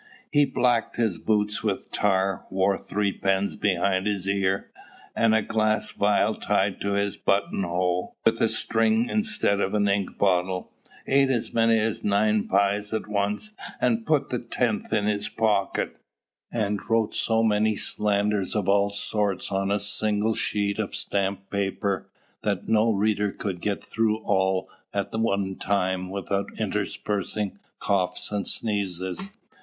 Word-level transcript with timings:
He 0.31 0.45
blacked 0.45 0.95
his 0.95 1.19
boots 1.19 1.61
with 1.61 1.91
tar, 1.91 2.47
wore 2.49 2.75
three 2.75 3.13
pens 3.13 3.55
behind 3.55 4.07
his 4.07 4.27
ear, 4.27 4.71
and 5.15 5.35
a 5.35 5.43
glass 5.43 5.91
vial 5.91 6.33
tied 6.33 6.81
to 6.81 6.93
his 6.93 7.17
buttonhole 7.17 8.15
with 8.25 8.41
a 8.41 8.49
string 8.49 9.09
instead 9.11 9.59
of 9.61 9.75
an 9.75 9.87
ink 9.87 10.17
bottle: 10.17 10.71
ate 11.05 11.29
as 11.29 11.53
many 11.53 11.77
as 11.79 12.03
nine 12.03 12.47
pies 12.47 12.95
at 12.95 13.05
once, 13.07 13.53
and 13.79 14.03
put 14.07 14.29
the 14.31 14.39
tenth 14.39 14.91
in 14.91 15.05
his 15.05 15.29
pocket, 15.29 15.97
and 16.51 16.79
wrote 16.89 17.13
so 17.13 17.43
many 17.43 17.75
slanders 17.75 18.55
of 18.55 18.67
all 18.67 18.89
sorts 18.89 19.51
on 19.51 19.69
a 19.69 19.79
single 19.79 20.33
sheet 20.33 20.79
of 20.79 20.95
stamped 20.95 21.51
paper 21.51 22.09
that 22.41 22.67
no 22.67 22.91
reader 22.91 23.31
could 23.31 23.61
get 23.61 23.83
through 23.85 24.17
all 24.23 24.67
at 24.95 25.11
one 25.13 25.53
time 25.57 26.09
without 26.09 26.47
interspersing 26.59 27.59
coughs 27.77 28.31
and 28.31 28.47
sneezes. 28.47 29.29